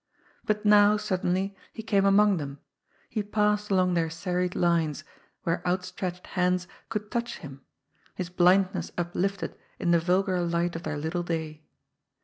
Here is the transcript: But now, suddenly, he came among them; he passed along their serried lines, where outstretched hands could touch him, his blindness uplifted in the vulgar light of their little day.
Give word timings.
But 0.45 0.65
now, 0.65 0.97
suddenly, 0.97 1.55
he 1.73 1.83
came 1.83 2.05
among 2.05 2.37
them; 2.37 2.57
he 3.07 3.21
passed 3.21 3.69
along 3.69 3.93
their 3.93 4.09
serried 4.09 4.55
lines, 4.55 5.03
where 5.43 5.63
outstretched 5.63 6.25
hands 6.33 6.67
could 6.89 7.11
touch 7.11 7.37
him, 7.37 7.61
his 8.15 8.31
blindness 8.31 8.91
uplifted 8.97 9.55
in 9.77 9.91
the 9.91 9.99
vulgar 9.99 10.41
light 10.41 10.75
of 10.75 10.81
their 10.81 10.97
little 10.97 11.21
day. 11.21 11.61